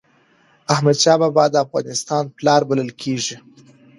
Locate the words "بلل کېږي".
2.69-3.37